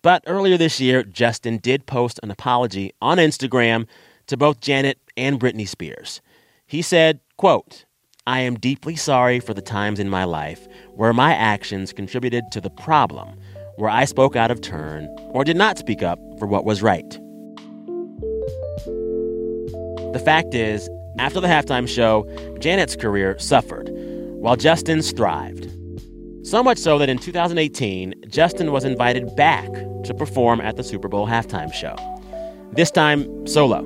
[0.02, 3.86] But earlier this year, Justin did post an apology on Instagram
[4.26, 6.20] to both Janet and Britney Spears.
[6.66, 7.84] He said, quote,
[8.26, 12.60] I am deeply sorry for the times in my life where my actions contributed to
[12.60, 13.38] the problem
[13.76, 17.08] where I spoke out of turn or did not speak up for what was right.
[20.12, 22.26] The fact is, after the halftime show,
[22.58, 25.70] Janet's career suffered, while Justin's thrived.
[26.42, 29.70] So much so that in 2018, Justin was invited back
[30.04, 31.96] to perform at the Super Bowl halftime show.
[32.72, 33.78] This time, solo.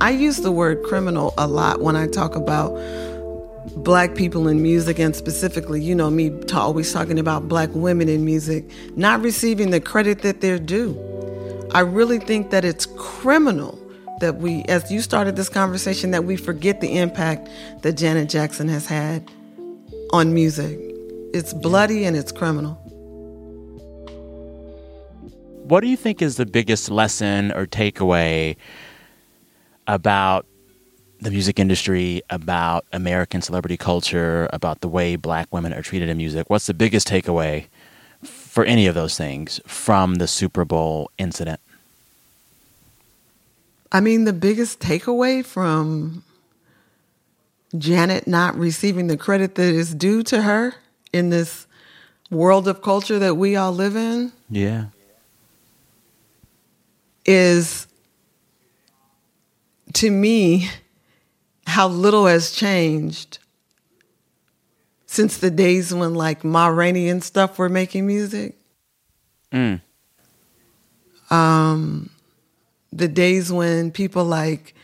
[0.00, 2.76] I use the word criminal a lot when I talk about
[3.76, 8.08] black people in music and specifically you know me ta- always talking about black women
[8.08, 8.64] in music
[8.96, 10.98] not receiving the credit that they're due.
[11.74, 13.78] I really think that it's criminal
[14.20, 17.48] that we as you started this conversation that we forget the impact
[17.82, 19.28] that janet jackson has had
[20.12, 20.78] on music.
[21.32, 22.74] It's bloody and it's criminal.
[25.64, 28.56] What do you think is the biggest lesson or takeaway
[29.86, 30.46] about
[31.22, 36.16] the music industry, about American celebrity culture, about the way black women are treated in
[36.16, 36.50] music.
[36.50, 37.66] What's the biggest takeaway
[38.22, 41.60] for any of those things from the Super Bowl incident?
[43.92, 46.24] I mean, the biggest takeaway from
[47.78, 50.74] Janet not receiving the credit that is due to her
[51.12, 51.66] in this
[52.30, 54.32] world of culture that we all live in.
[54.50, 54.86] Yeah.
[57.24, 57.86] Is
[59.92, 60.68] to me
[61.72, 63.38] how little has changed
[65.06, 68.56] since the days when like Ma Rainey and stuff were making music.
[69.52, 69.80] Mm.
[71.30, 72.10] Um,
[72.92, 74.74] the days when people like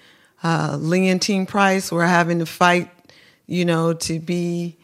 [0.42, 2.90] uh, Leontyne Price were having to fight,
[3.46, 4.76] you know, to be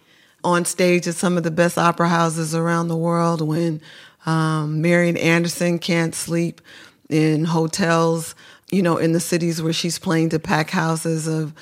[0.42, 3.80] on stage at some of the best opera houses around the world, when
[4.26, 6.60] um, Marian Anderson can't sleep
[7.08, 8.34] in hotels,
[8.70, 11.54] you know, in the cities where she's playing to pack houses of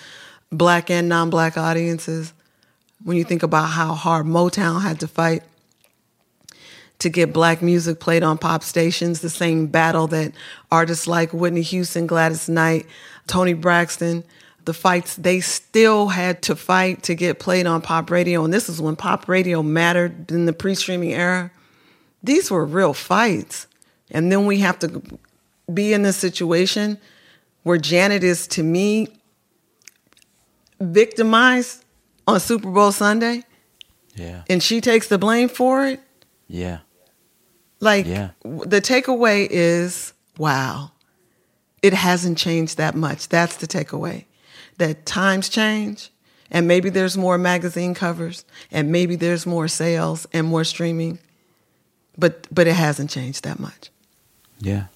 [0.53, 2.33] black and non black audiences.
[3.05, 5.43] When you think about how hard Motown had to fight
[7.01, 10.33] to get black music played on pop stations, the same battle that
[10.71, 12.87] artists like Whitney Houston, Gladys Knight,
[13.27, 14.23] Toni Braxton,
[14.67, 18.45] the fights they still had to fight to get played on pop radio.
[18.45, 21.51] And this is when pop radio mattered in the pre streaming era.
[22.23, 23.67] These were real fights.
[24.13, 25.03] And then we have to
[25.73, 26.99] be in this situation
[27.65, 29.09] where Janet is, to me,
[30.91, 31.85] victimized
[32.27, 33.45] on Super Bowl Sunday.
[34.15, 34.43] Yeah.
[34.51, 36.01] And she takes the blame for it.
[36.49, 36.81] Yeah.
[37.81, 38.31] Like Yeah.
[38.45, 40.93] the takeaway is wow,
[41.83, 43.29] it hasn't changed that much.
[43.29, 44.25] That's the takeaway.
[44.79, 46.11] That times change,
[46.51, 51.19] and maybe there's more magazine covers, and maybe there's more sales and more streaming,
[52.17, 53.91] but but it hasn't changed that much.
[54.61, 54.87] Yeah.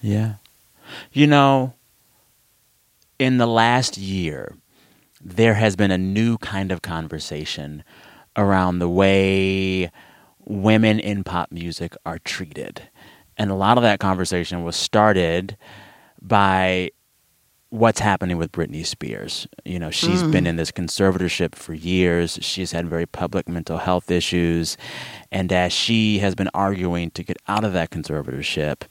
[0.00, 0.34] Yeah.
[1.12, 1.74] You know,
[3.18, 4.54] in the last year,
[5.36, 7.84] there has been a new kind of conversation
[8.36, 9.90] around the way
[10.44, 12.88] women in pop music are treated.
[13.36, 15.56] And a lot of that conversation was started
[16.20, 16.90] by
[17.70, 19.46] what's happening with Britney Spears.
[19.64, 20.30] You know, she's Mm.
[20.30, 22.38] been in this conservatorship for years.
[22.40, 24.78] She's had very public mental health issues.
[25.30, 28.82] And as she has been arguing to get out of that conservatorship,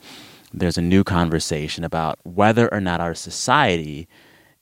[0.53, 4.07] there's a new conversation about whether or not our society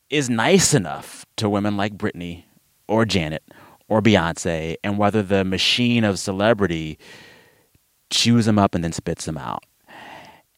[0.09, 2.43] is nice enough to women like Britney
[2.87, 3.43] or Janet
[3.87, 6.97] or Beyonce, and whether the machine of celebrity
[8.09, 9.63] chews them up and then spits them out.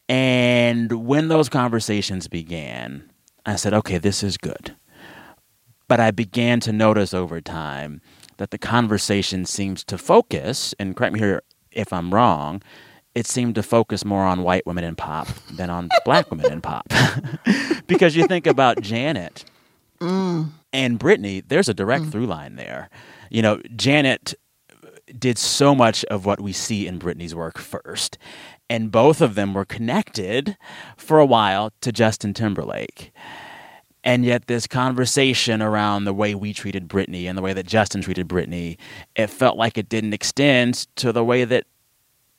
[0.08, 3.10] And when those conversations began,
[3.44, 4.74] I said, okay, this is good.
[5.88, 8.00] But I began to notice over time
[8.38, 11.42] that the conversation seems to focus, and correct me here
[11.72, 12.62] if I'm wrong,
[13.18, 16.60] it seemed to focus more on white women in pop than on black women in
[16.60, 16.86] pop.
[17.88, 19.44] because you think about Janet
[20.00, 20.50] Mm.
[20.72, 22.88] and Britney, there's a direct through line there.
[23.30, 24.34] You know, Janet
[25.18, 28.16] did so much of what we see in Britney's work first.
[28.70, 30.56] And both of them were connected
[30.96, 33.10] for a while to Justin Timberlake.
[34.04, 38.00] And yet, this conversation around the way we treated Britney and the way that Justin
[38.00, 38.76] treated Britney,
[39.16, 41.64] it felt like it didn't extend to the way that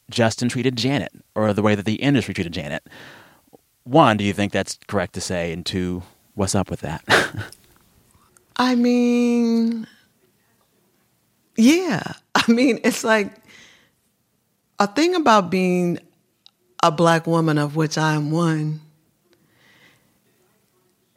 [0.10, 2.84] Justin treated Janet or the way that the industry treated Janet.
[3.84, 5.52] One, do you think that's correct to say?
[5.52, 6.04] And two,
[6.36, 7.04] what's up with that?
[8.58, 9.88] I mean,
[11.56, 12.14] yeah.
[12.36, 13.34] I mean, it's like
[14.80, 16.00] a thing about being
[16.84, 18.82] a black woman, of which I am one.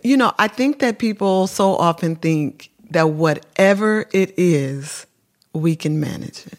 [0.02, 5.06] You know, I think that people so often think that whatever it is,
[5.52, 6.58] we can manage it.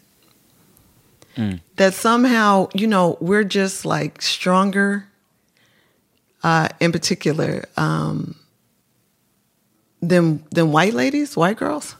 [1.76, 5.06] That somehow, you know, we're just like stronger,
[6.42, 8.36] uh, in particular, um,
[10.00, 11.96] than than white ladies, white girls.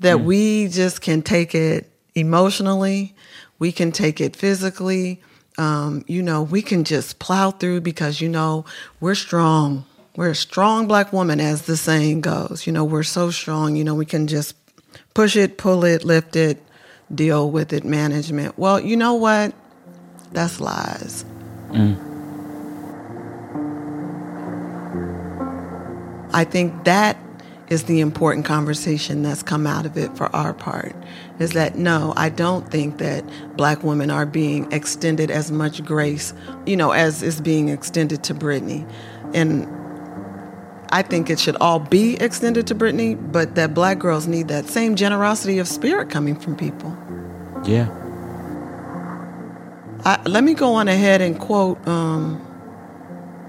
[0.00, 3.14] That we just can take it emotionally,
[3.58, 5.20] we can take it physically.
[5.56, 8.64] Um, you know, we can just plow through because you know
[9.00, 9.84] we're strong.
[10.16, 12.66] We're a strong black woman, as the saying goes.
[12.66, 13.76] You know, we're so strong.
[13.76, 14.54] You know, we can just
[15.14, 16.58] push it, pull it, lift it,
[17.12, 18.58] deal with it, management.
[18.58, 19.54] Well, you know what?
[20.32, 21.24] That's lies.
[21.70, 22.14] Mm.
[26.32, 27.16] I think that
[27.68, 30.94] is the important conversation that's come out of it for our part
[31.38, 33.24] is that no, I don't think that
[33.56, 36.34] black women are being extended as much grace,
[36.66, 38.88] you know, as is being extended to Britney.
[39.32, 39.66] And
[40.90, 44.66] I think it should all be extended to Britney, but that black girls need that
[44.66, 46.96] same generosity of spirit coming from people.
[47.64, 47.88] yeah.
[50.06, 52.38] I, let me go on ahead and quote um,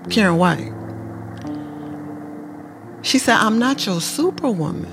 [0.03, 0.71] Karyn White.
[3.05, 4.91] She said, I'm not your superwoman.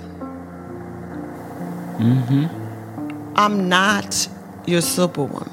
[1.99, 2.47] Mm-hmm.
[3.37, 4.29] I'm not
[4.67, 5.53] your superwoman.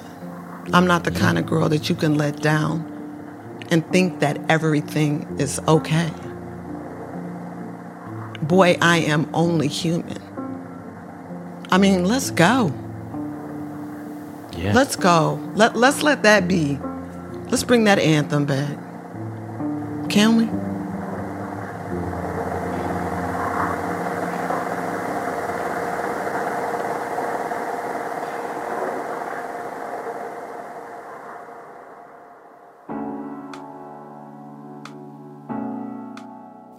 [0.74, 2.86] I'm not the kind of girl that you can let down
[3.70, 6.10] and think that everything is okay.
[8.42, 10.22] Boy, I am only human.
[11.72, 12.74] I mean, let's go.
[14.58, 14.74] Yeah.
[14.74, 15.40] Let's go.
[15.56, 16.80] Let, let's let that be.
[17.50, 18.78] Let's bring that anthem back.
[20.10, 20.69] Can we?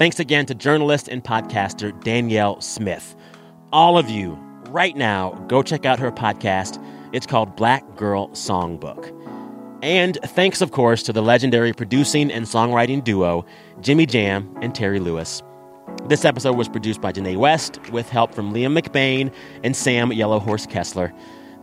[0.01, 3.15] Thanks again to journalist and podcaster Danyel Smith.
[3.71, 4.33] All of you,
[4.71, 6.83] right now, go check out her podcast.
[7.13, 9.15] It's called Black Girl Songbook.
[9.83, 13.45] And thanks, of course, to the legendary producing and songwriting duo,
[13.83, 15.43] Jimmy Jam and Terry Lewis.
[16.07, 19.31] This episode was produced by Janae West with help from Liam McBain
[19.63, 21.13] and Sam Yellowhorse Kessler.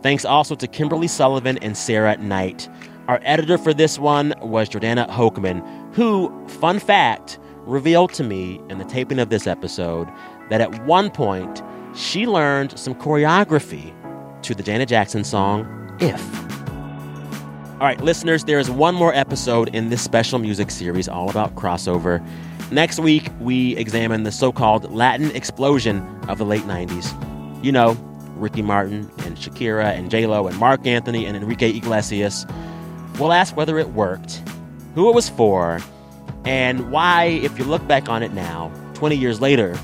[0.00, 2.68] Thanks also to Kimberly Sullivan and Sarah Knight.
[3.08, 8.78] Our editor for this one was Jordana Hochman, who, fun fact, revealed to me in
[8.78, 10.08] the taping of this episode
[10.48, 11.62] that at one point
[11.94, 13.92] she learned some choreography
[14.42, 15.66] to the Janet Jackson song,
[16.00, 16.20] If.
[17.74, 21.54] All right, listeners, there is one more episode in this special music series all about
[21.54, 22.26] crossover.
[22.72, 27.14] Next week, we examine the so called Latin explosion of the late 90s.
[27.64, 27.92] You know,
[28.36, 32.46] Ricky Martin and Shakira and J-Lo and Marc Anthony and Enrique Iglesias.
[33.18, 34.42] We'll ask whether it worked,
[34.94, 35.80] who it was for,
[36.48, 39.78] and why, if you look back on it now, 20 years later,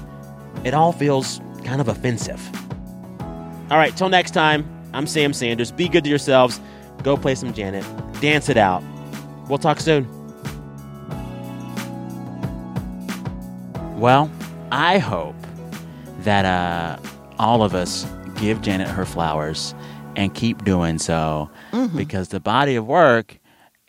[0.64, 2.40] it all feels kind of offensive.
[3.70, 5.70] All right, till next time, I'm Sam Sanders.
[5.70, 6.60] Be good to yourselves.
[7.02, 7.84] Go play some Janet.
[8.20, 8.82] Dance it out.
[9.48, 10.08] We'll talk soon.
[13.98, 14.30] Well,
[14.72, 15.36] I hope
[16.20, 16.98] that uh,
[17.38, 18.06] all of us
[18.36, 19.74] give Janet her flowers
[20.16, 21.94] and keep doing so Mhm.
[21.96, 23.38] because the body of work,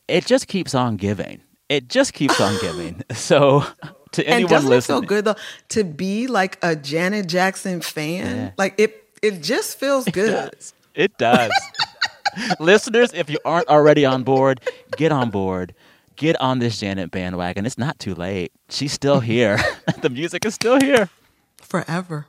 [0.08, 1.40] it just keeps on giving.
[1.70, 3.04] It just keeps on giving.
[3.16, 3.64] So,
[4.12, 5.36] to and anyone doesn't it listening, feel good though
[5.70, 8.54] to be like a Janet Jackson fan?
[8.58, 10.54] Like it, it just feels good.
[10.94, 11.52] It does.
[12.60, 14.62] Listeners, if you aren't already on board,
[14.98, 15.74] get on board.
[16.18, 17.66] Get on this Janet bandwagon.
[17.66, 18.52] It's not too late.
[18.70, 19.60] She's still here.
[20.02, 21.10] the music is still here.
[21.58, 22.28] Forever.